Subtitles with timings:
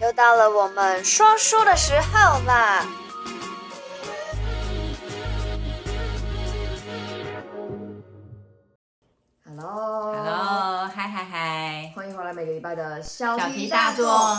[0.00, 2.84] 又到了我们说书的时候啦
[9.46, 11.92] ！Hello，Hello，嗨嗨嗨！
[11.94, 14.34] 欢迎回来每个礼拜的小题大做。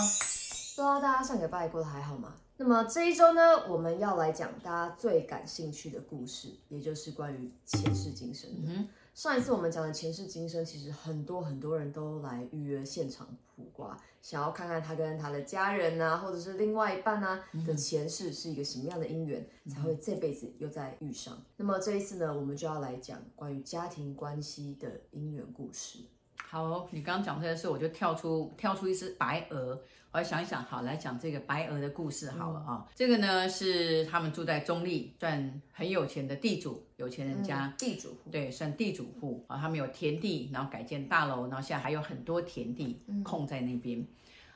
[0.76, 2.33] 不知道大家上个礼拜过得还好吗？
[2.58, 8.49] 那么这一周呢，我们要来讲大家最感兴趣的故事，也就是关于前世今生。
[8.67, 13.26] 嗯上一次我们讲的前世今生，其实很多很多人都来预约现场
[13.56, 21.42] 卜卦，想要看看他跟他的家人啊，或者是另外一半啊的前世是一个什么样的姻缘，才会这辈子又再遇上。
[21.56, 26.00] 那么这一次呢，我们就要来讲关于家庭关系的姻缘故事。
[26.48, 29.81] 好，你刚刚讲这个事，我就跳出跳出一只白鹅。
[30.12, 32.88] 我想一想，好，来讲这个白鹅的故事好了啊。
[32.95, 39.59] 这个呢是他们住在中立，算很有钱的地主，有钱人家，嗯、地主户，对，算地主户啊、哦。
[39.59, 44.00] 他们有田地，然后改建大楼，然后现在还有很多田地空在那边。
[44.00, 44.08] 嗯、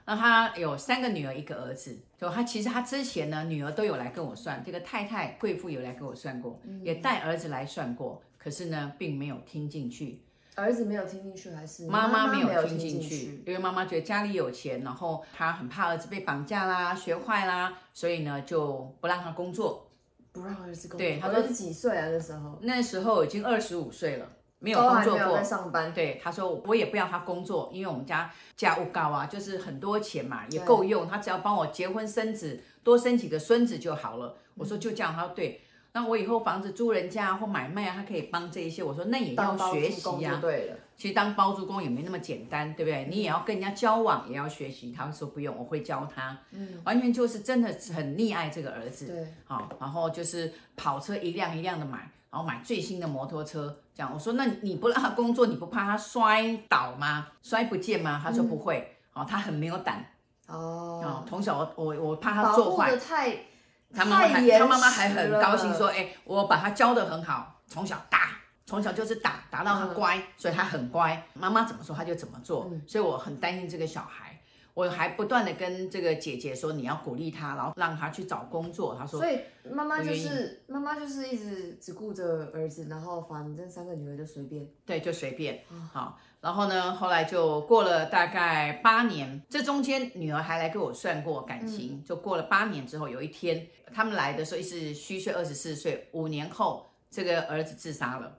[0.06, 2.00] 那他有三个女儿，一个儿子。
[2.18, 10.22] 就他其实他之前呢，女儿都有来跟我算，这个太太贵妇有来跟我算过，嗯、也带儿子来算过，可是呢，并没有听进去。
[10.56, 13.44] 儿子没有听进去，还是妈妈没有听进去？
[13.46, 19.88] 因为妈妈觉得家里有钱，然后她很怕儿子被绑架啦、学坏啦，所以呢就不让他工作，
[20.34, 21.00] 不让儿子工作。
[21.00, 22.10] 对，他说是几岁啊？
[22.10, 24.28] 那时候那时候已经二十五岁了，
[24.60, 25.94] 没有工作过，在上班。
[25.94, 31.08] 对，他说我也不要他工作，因为我们家家务高啊，就是很多钱嘛，也够用。
[31.08, 34.36] 他只要帮我结婚生子，多生几个孙子就好了。
[34.56, 35.62] 我说就这样，他说对。
[35.92, 38.84] 那我以后房子租人家或买卖啊，他可以帮这一些。
[38.84, 40.40] 我说那也要学习呀、啊。
[40.40, 43.08] 对了，其实当包租公也没那么简单，对不对？
[43.10, 44.92] 你也要跟人家交往，也要学习。
[44.92, 46.38] 他说不用，我会教他。
[46.52, 49.08] 嗯，完全就是真的很溺爱这个儿子。
[49.08, 51.98] 对，好，然后就是跑车一辆一辆的买，
[52.30, 53.76] 然后买最新的摩托车。
[53.96, 57.30] 这样我说，那你不让他工作，你不怕他摔倒吗？
[57.42, 58.22] 摔不见吗？
[58.24, 58.96] 他说不会。
[59.14, 60.06] 哦、嗯，他很没有胆。
[60.48, 62.96] 哦，从小我我我怕他做坏。
[62.96, 63.36] 太。
[63.96, 68.30] 他妈妈还，他妈妈还很高兴说：“哎，我把他教得很好，从小打，
[68.66, 71.24] 从小就是打，打到他乖，嗯、所以他很乖。
[71.34, 74.29] 妈妈怎么说他就怎么做，嗯、所以我很担心这个小孩。
[74.74, 78.96] 我还不断的跟这个姐姐说，你要鼓励她，然后让她去找工作。
[78.96, 79.40] 她说，所以
[79.72, 91.96] 妈妈就是妈妈就是一直只顾着儿子，然后反正三个女儿就随便，对，就随便，嗯、好。”然后呢，后来就过了大概八年，这中间女儿还来给我算过感情。
[91.96, 98.39] 嗯、就过了八年之后，有一天他们来的时候是虚岁二十四岁，五年后这个儿子自杀了。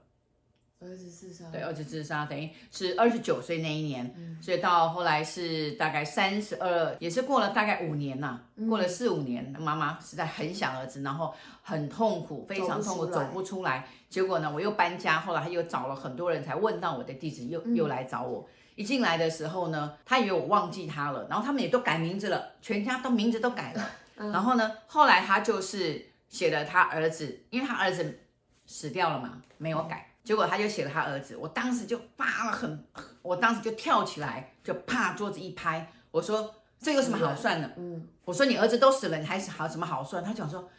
[0.83, 13.87] 儿子自杀，对，儿子自杀，等于是二十九岁那一年，嗯、所以到后来是大概三十二，也是过了大概五年呐、啊，过了四五年，妈妈实在很想儿子，然后很痛苦，非常痛苦，走不，出来。
[14.09, 18.49] 结果呢，我又搬家，后来他又找了很多人才问到我的地址，又、嗯、又来找我。
[18.75, 23.89] 一进来的时候呢，他以为我忘记他了，然后他们也都改名字了，全家都名字都改了。
[24.17, 28.19] 嗯、然后呢，后来他就是写了他儿子，因为他儿子
[28.65, 30.07] 死掉了嘛，没有改。
[30.23, 32.83] 结果他就写了他儿子，我当时就发了很，
[33.21, 37.71] 我当时就跳起来，就啪桌子一拍，我说这有什么好算的？
[37.77, 40.23] 嗯，我说你儿子都死了，你还是好什么好算？
[40.23, 40.69] 他讲说，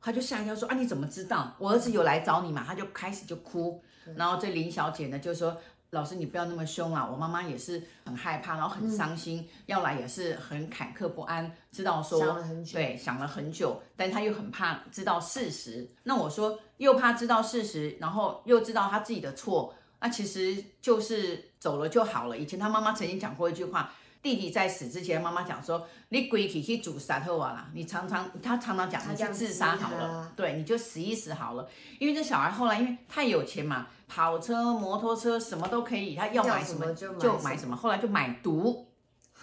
[0.00, 1.54] 他就吓一跳说啊，你怎么知道？
[1.58, 2.64] 我儿子有来找你嘛？
[2.66, 3.82] 他就开始就哭，
[4.16, 5.60] 然后这林小姐呢就说。
[5.92, 7.06] 老师，你不要那么凶啊！
[7.06, 15.86] 我妈妈也是很害怕，然后很伤心，嗯、要来也是很坎坷不安，知道说想了很久，对，想了很久，但她又很怕知道事实。
[16.04, 22.38] 那我说又怕知道事实，然后又知道她自己的错，那其实就是走了就好了。
[22.38, 23.92] 以前她妈妈曾经讲过一句话。
[24.22, 27.68] 弟弟在死之前，妈妈讲说：“你归去去煮杀好啊啦！
[27.74, 31.68] 你常常他常常讲，你去自杀好了，对，你就死一死好了。
[31.98, 38.86] 因为这小孩后来因为太有钱嘛，跑车、摩托车什么都可以，他要买什么就买什么，后来就买毒。”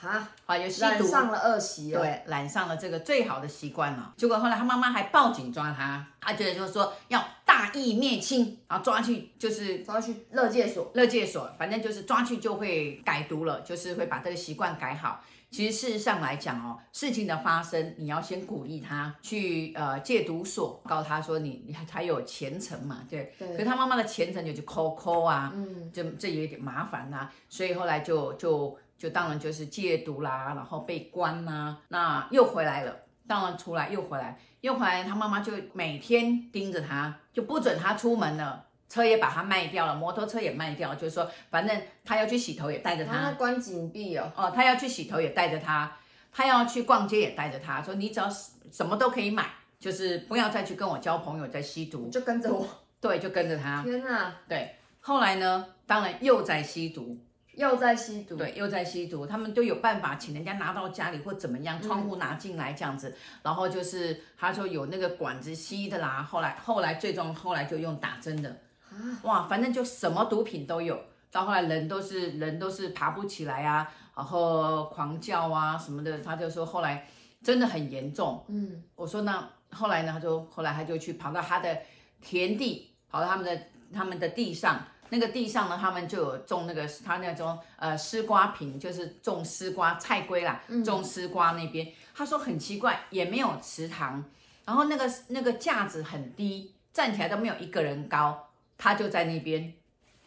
[0.01, 4.13] 哈，啊，有吸毒，染上了恶习，对，染上了这个最好的习惯了。
[4.15, 7.21] 结果后来他妈妈还报警抓他，他觉得就是说要
[7.59, 15.21] 大义灭亲，然后抓去就是抓去乐戒所，乐戒所，反正就是抓去就会改毒了，就是会把这个习惯改好。
[15.51, 23.33] 其实事实上来讲哦，事情的发生你要先鼓励他去呃戒毒所，告诉他说你你还有前程嘛，对。
[23.37, 23.49] 对。
[23.49, 28.77] 可是他妈妈的前程就去抠抠啊，嗯，这这有点麻烦啊，所以后来就就。
[28.99, 32.93] 就当然就是戒毒啦，然后被关呐、啊，那又回来了，
[33.29, 45.95] 当然出来又回来，又回来，他妈妈就每天盯着他，就不准他出门了，车也把他卖掉了，摩托车也卖掉，就是说反正他要去洗头也带着他，他关紧闭哦，哦，他要去洗头也带着他，
[46.31, 48.27] 他要去逛街也带着他，说你只要
[48.71, 49.45] 什么都可以买，
[49.79, 52.67] 就是不要再去跟我交朋友，在吸毒，就跟着我，
[52.99, 57.15] 对，就跟着他，天哪，对，后来呢，当然又在吸毒。
[57.59, 68.49] 又在吸毒，对，又在吸毒，他们都有办法请人家拿到家里或怎么样，窗户拿进来这样子，嗯、然后就是他说有那个管子吸的啦，后来后来最终后来就用打针的，
[68.89, 70.97] 啊、哇，反正就什么毒品都有，
[71.29, 77.05] 到后来人都是人都是爬不起来啊，然后狂叫啊什么的，他就说后来
[77.43, 81.77] 真的很严重，嗯，我说那后来呢，他就后来他就去跑到他的
[82.21, 83.61] 田地，跑到他们的
[83.93, 84.81] 他们的地上。
[85.09, 91.91] 那个地上呢，他们就有种那个他那种呃丝瓜坪，就是种丝瓜菜龟啦，种丝瓜那边。
[92.13, 94.23] 他说很奇怪，也没有池塘，
[94.65, 99.73] 然后那个那个架子很低，站起来都没有一个人高，他就在那边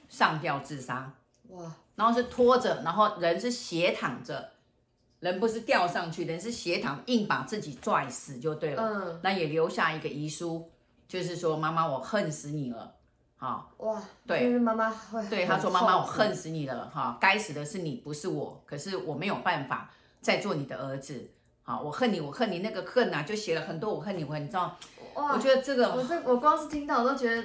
[0.08, 1.12] 上吊自杀。
[1.48, 1.70] 哇！
[1.94, 4.50] 然后是拖着，然后人是斜躺着，
[5.20, 8.82] 人不是吊上去，人是斜躺，硬把自己拽死就对了。
[8.82, 9.20] 嗯。
[9.22, 10.70] 那也留下一个遗书，
[11.06, 12.94] 就是说妈妈，我恨死你了。
[13.42, 18.62] 啊、哦、哇，对，妈妈会对他说：“妈妈，我恨死你了，哈，该死的是你，不是我。
[18.64, 19.90] 可是我没有办法
[20.20, 21.28] 再做你的儿子，
[21.64, 24.76] 好，我恨你，我恨你，那个恨啊，就写了很多我恨你，我恨你知道？
[25.14, 27.44] 哇，我觉得这个，我这我光是听到我都觉得，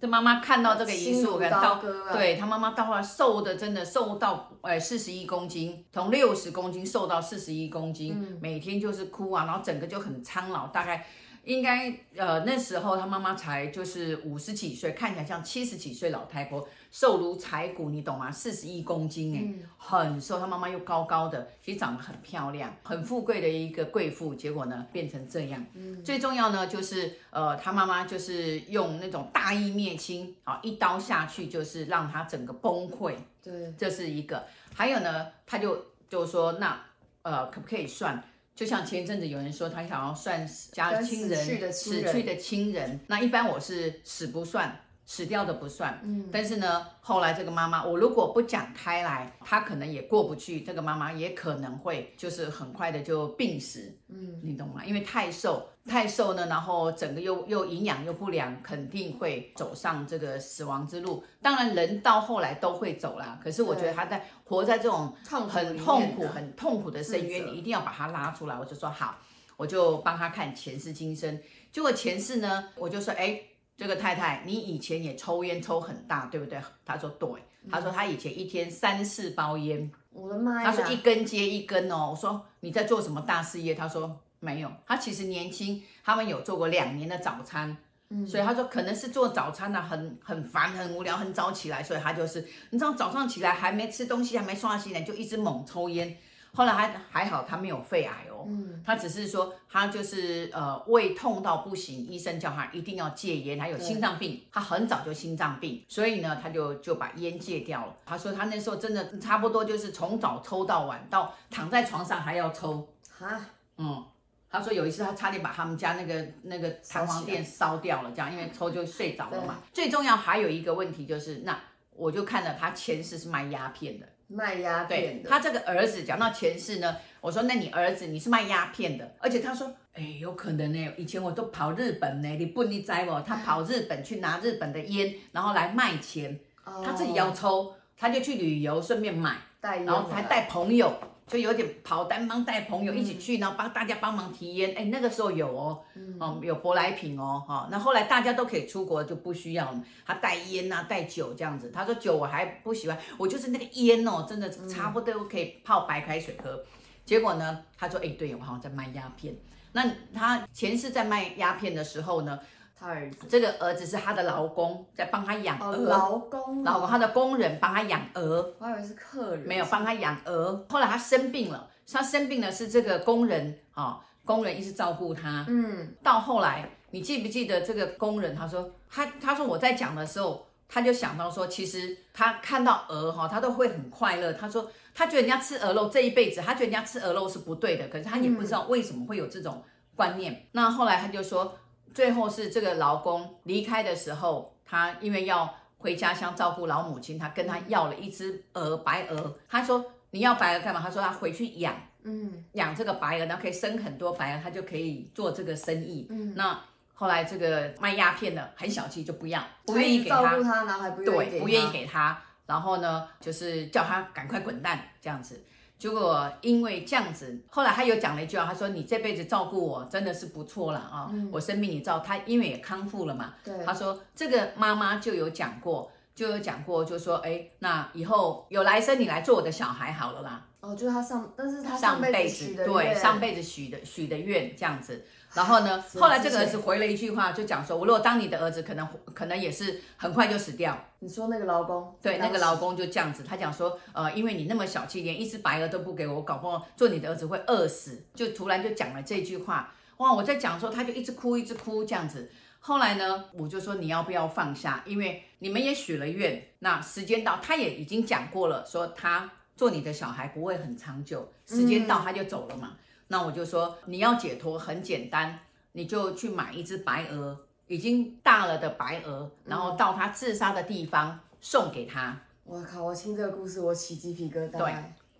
[0.00, 1.80] 这妈妈看到这个遗书，我感到，
[2.12, 11.06] 对他妈妈到后来瘦的真的瘦到哎四十一公斤，从六十公斤瘦到四十一公斤，嗯，每天就是哭啊，然后整个就很苍老，大概。
[11.46, 18.28] 应该呃那时候他妈妈才就是五十几岁，看起来像七十几岁老太婆，瘦如柴骨，你懂吗？
[18.32, 20.40] 四十一公斤哎，嗯、很瘦。
[20.40, 24.34] 他妈妈又高高的，其实长得很漂亮，很富贵的一个贵妇。
[24.34, 25.64] 结果呢变成这样。
[25.74, 33.14] 嗯、最重要呢就是呃他妈妈就是用那种大义灭亲啊，一刀下去就是让他整个崩溃。
[33.40, 34.44] 对，这是一个。
[34.74, 36.76] 还有呢，他就就说那
[37.22, 38.20] 呃可不可以算？
[38.56, 44.80] 就像前一阵子有人说他想要算家亲人死去的亲人，死去的亲人，那一般我是死不算。
[45.08, 50.62] 死掉的不算，嗯，但是呢，后来这个妈妈，我如果不讲开来，她可能也过不去。
[50.62, 54.84] 这个妈妈也可能会就是很快的就病死，嗯，你懂吗？
[54.84, 61.22] 因为太瘦，太瘦呢，然后整个又又营养又不良，肯定会走上这个死亡之路。
[61.40, 63.38] 当然，人到后来都会走啦。
[63.40, 68.58] 可是我觉得他在活在这种很痛苦、很痛苦的深渊，你一定要把他拉出来。
[68.58, 69.16] 我就说好，
[69.56, 71.40] 我就帮他看前世今生。
[71.70, 73.40] 结果前世呢，我就说，哎。
[73.76, 76.58] 这个太太，你以前也抽烟抽很大，对不对？
[76.84, 77.28] 他说对，
[77.70, 80.70] 他说他以前一天三四包烟，我的妈呀！
[80.70, 82.08] 他说一根接一根哦。
[82.12, 83.74] 我说你在做什么大事业？
[83.74, 87.76] 他说没有，他其实年轻，他们有做过两年的早餐，
[88.08, 92.40] 嗯，所以他说可能是做早餐呢，很很烦很无聊，很早起来，所以他就是
[92.70, 96.16] 你知道早上起来还没吃东西，还没刷牙洗脸，就一直猛抽烟。
[96.56, 107.94] 后来还还好，他没有肺癌哦，嗯，他只是说他就是呃胃痛到不行，医生叫他一定要戒烟，还有心脏病，他很早就心脏病，所以呢，他就就把烟戒掉了。
[108.06, 112.88] 他说他那时候真的差不多就是从早抽到晚，到躺在床上还要抽
[113.20, 114.02] 啊，嗯，
[114.48, 119.58] 他说有一次他差点把他们家那个那个弹簧垫烧掉了，这样因为抽就睡着了嘛。
[119.74, 121.60] 最重要还有一个问题就是，那
[121.90, 124.06] 我就看了他前世是卖鸦片的。
[124.28, 133.20] 卖鸦片的，他这个儿子讲到前世呢，我说那你儿子你是卖鸦片的，而且他说，哎，有可能呢，以前我都跑日本呢，你不你摘我？
[133.20, 140.92] 他跑日本去拿日本的烟，然后来卖钱，他自己要抽，他就去旅游顺便买，然后还带朋友。
[141.26, 144.74] 就有点跑单帮带朋友一起去，然后帮大家帮忙提烟。
[144.76, 145.82] 哎，那个时候有哦，
[146.20, 147.68] 哦有舶来品哦，哈。
[147.70, 149.74] 那后来大家都可以出国，就不需要。
[150.06, 151.72] 他带烟啊，带酒这样子。
[151.72, 156.62] 他说酒我还不喜欢，我就是那个烟哦，真的差不多可以泡白开水喝。
[157.04, 159.34] 结果呢，他说，哎，对我好像在卖鸦片。
[159.72, 159.84] 那
[160.14, 162.38] 他前世在卖鸦片的时候呢？
[162.78, 165.76] 他儿子，这个儿子是他的劳工，在帮他养鹅。
[165.76, 168.54] 劳工，劳工，他的工人帮他养鹅。
[168.58, 169.46] 我以为是客人。
[169.46, 170.62] 没有帮他养鹅。
[170.68, 175.46] 后来他生病了，他生病了是这个工人啊，工人一直照顾他。
[175.48, 175.94] 嗯。
[176.02, 178.36] 到后来，你记不记得这个工人？
[178.36, 184.34] 他说他他说我在讲的时候，他就想到说，其实他看到鹅哈，他都会很快乐。
[184.34, 189.64] 他说他觉得人家吃鹅肉这一辈子，他觉得人家吃鹅肉是不对的，可是他也不知道为什么会有这种
[189.94, 190.46] 观念。
[190.52, 191.56] 那后来他就说。
[191.94, 199.36] 最后是这个劳工离开的时候，他因为要回家乡照顾老母亲，他跟他要了一只鹅，白鹅。
[199.48, 206.58] 他说：“你要白鹅干嘛？”他说：“他回去养，嗯，养这个白鹅，然后可以生很多白鹅，他就可以做这个生意。”嗯，那
[206.94, 212.22] 后来这个卖鸦片的很小气，就不要，不愿意给他，照顾他，然后还不愿意给他，对，不愿意给他。
[212.46, 215.44] 然后呢，就是叫他赶快滚蛋这样子。
[215.78, 223.34] 结果因为这样子，后来他又讲了一句话，他说：“你这辈子照顾我真的是不错了啊，嗯、我生病你照他，因为也康复了嘛。
[223.44, 230.46] 对”他说这个妈妈就有讲过，就有讲过，就说哎，那以后有来生你来做我的小孩好了啦。
[230.60, 235.04] 哦，就是他上，但是他上辈子对上辈子许的许的愿这样子。
[235.34, 241.94] 然后呢，后来这个儿子回了一句话，就讲说：“我如果当你的儿子，可能可能也是很快就死掉。”你说那个劳工？
[242.00, 249.74] 对，那个劳工就这样子，他讲说：“呃，因为你那么小气，连一只白鹅都不给我，搞不好做你的儿子会饿死。”就突然就讲了这句话。
[249.98, 250.12] 哇！
[250.12, 252.30] 我在讲的时候，他就一直哭，一直哭这样子。
[252.60, 254.82] 后来呢，我就说：“你要不要放下？
[254.84, 262.70] 因为你们也许了愿，那时间到，他也已经讲过了，说他做你的小孩不会很长久，时间到他就走了嘛。
[262.72, 262.76] 嗯”
[263.08, 265.38] 那我就说，你要解脱很简单，
[265.72, 267.38] 你就去买一只白鹅，
[267.68, 272.20] 已经大了的白鹅，然后到他自杀的地方送给他。
[272.42, 272.82] 我靠！
[272.82, 274.58] 我听这个故事，我起鸡皮疙瘩。
[274.58, 274.74] 对，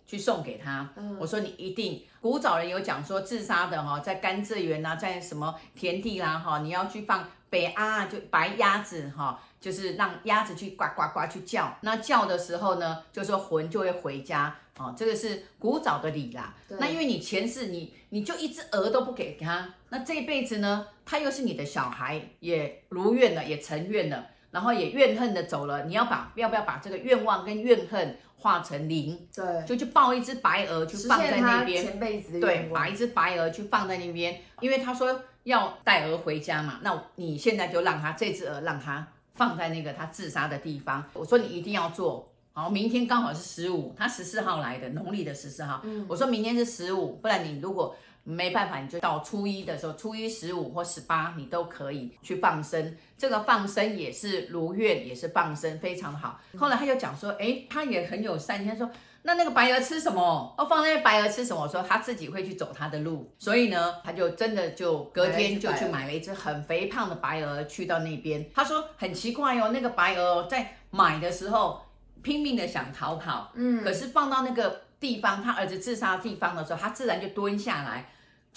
[0.07, 0.89] 去送给他。
[0.95, 9.39] 嗯，我说你一定，古早人有讲说自杀的哈，在甘蔗园呐，在什么田地啦哈，你要去放北鸭，就白鸭子哈。
[9.59, 16.53] 就是让鸭子去呱呱呱去叫，那叫的时候呢，就说魂就会回家哦，这个是古早的礼啦。
[16.69, 25.83] 那因为你前世你你就一只鹅都不给他，那这一辈子呢，他又是你的小孩，也如愿了，也成愿了，然后也怨恨的走了。
[25.83, 29.27] 你要把要不要把这个愿望跟怨恨化成零？
[29.35, 31.85] 对，就去抱一只白鹅，去放在那边。
[31.85, 39.05] 前辈子对，把一只白鹅去放在那边，因为他说要带鹅回家嘛，那你现在就让他这只鹅让他。
[39.35, 45.79] 放在那个他自杀的地方，我说你一定要做好，明天刚好是十五，他十四号来的，农历的十四号。
[45.83, 47.95] 嗯，我说明天是十五，不然你如果
[48.29, 52.95] 没办法，你就到初一的时候，初一十五或十八，你都可以去放生。
[53.17, 56.39] 这个放生也是如愿，也是放生，非常好。
[56.57, 58.89] 后来他就讲说，哎，他也很有善心，他说。
[59.23, 60.55] 那那个白鹅吃什么？
[60.57, 61.61] 哦，放那个白鹅吃什么？
[61.61, 68.49] 我说他自己会去走他的路，所以呢，他就真的就隔天就去买了一只很肥胖的白鹅去到那边。
[68.53, 71.81] 他说很奇怪哦，那个白鹅在买的时候
[72.21, 78.09] 拼命的想逃跑，嗯，可是放到那个地方，他儿子自杀的地方的时候，他自然就蹲下来，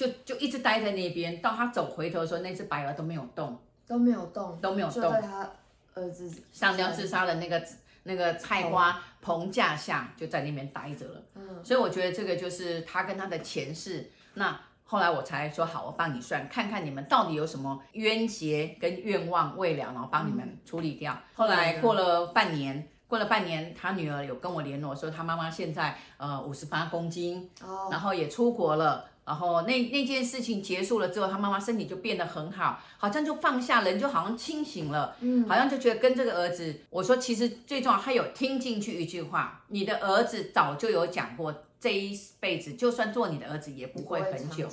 [0.07, 1.43] 就就一直待在那边。
[1.43, 5.21] 到他走回头的时候，那只白鹅都没有动，都没有动，都没有动在。
[5.21, 5.51] 他
[5.95, 7.63] 儿子上吊自杀的那个。
[8.03, 14.11] 那个菜花棚架下就在那边待着了，嗯，所以我觉得这个就是他跟他的前世。
[14.33, 21.13] 那后来我才说好，我帮你算，看看你们到底有什么冤结跟愿望未了，然后帮你们处理掉。
[21.13, 29.05] 嗯、后来过了半年，过了半年，他女儿有跟我联络说，他妈妈现在呃五十八公斤，哦，然后也出国了。
[29.25, 44.69] 然后那那件事情结束了之后，他妈妈身体就变得很好，好像就放下人，就好像清醒了，嗯，好像就觉得跟这个儿子，我说其实最重要，他有听进去一句话，你的儿子早就有讲过，这一辈子就算做你的儿子也不会很久，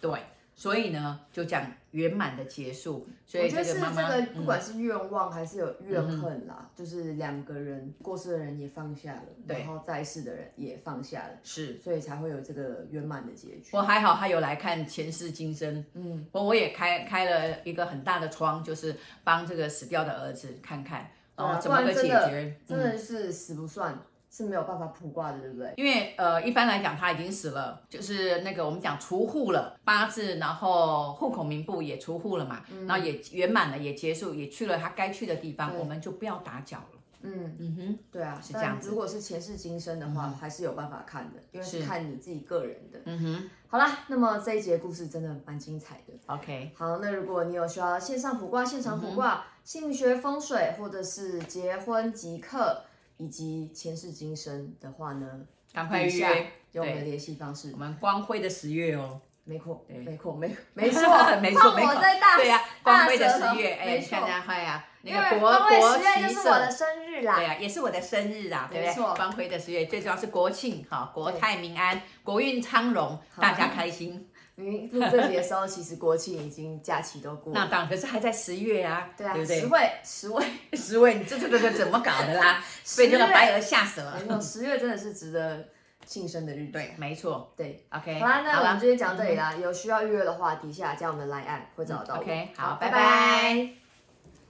[0.00, 0.10] 对。
[0.58, 3.08] 所以呢，就讲圆满的结束。
[3.24, 13.70] 所以我觉得是这个，不管是愿望还是有怨恨啦，嗯、就是两个人过世的人也放下了，然后在世的人也放下了，是，所以才会有这个圆满的结局。
[13.72, 23.98] 我还好，他有来看前世今生，嗯，我我也开开了一个很大的窗，就是帮这个死掉的儿子看看，然后怎么个解决，真的是死不算。
[24.36, 25.72] 嗯是没有办法卜卦的，对不对？
[25.76, 36.84] 因为呃，一般来讲他已经死了，就是那个我们讲除户了，八字，然后户口名簿也除户了嘛，嗯、然后也圆满了，也结束，也去了他该去的地方，我们就不要打搅了。
[37.22, 38.90] 嗯嗯哼，对啊，是这样子。
[38.90, 43.00] 如果是前世今生的话，嗯、还是有办法看的，因为是看你自己个人的。
[43.06, 46.12] 嗯哼，好啦，那么这一节故事真的蛮精彩的。
[46.26, 52.82] OK，好，那如果你有需要线上卜卦、现场卜卦、姓名学、风水，或者是结婚吉课。
[53.18, 55.26] 以及前世今生的话呢，
[55.72, 57.70] 赶快预约，有我们的联系方式。
[57.72, 61.00] 我们光辉的十月哦，没错，没错，没 没错，
[61.40, 61.94] 没错，没错，
[62.36, 69.14] 对呀，光辉的十月，哎，大家好呀，那个国国十就是我的生日啦，对呀，也是我的生日啦，对不对？
[69.16, 74.28] 光辉的十月最主要是国庆，哈，国泰民安，国运昌隆，大家开心。
[74.56, 77.60] 你录这集的时候，其实国庆已经假期都过了。
[77.60, 79.60] 那当然，可是还在十月啊，对啊，对不对？
[79.60, 82.64] 十位，十位， 十位，你这这这这怎么搞的啦？
[82.96, 84.18] 被这个白鹅吓死了。
[84.18, 85.68] 没错，十月真的是值得
[86.04, 86.72] 庆生的日子。
[86.72, 87.52] 对，没错。
[87.56, 88.18] 对，OK。
[88.18, 89.54] 好啦，那我们今天讲到这里啦。
[89.54, 92.16] 有需要预约的话，底下加我们的 LINE@ 会找到。
[92.16, 93.85] OK，好，拜拜。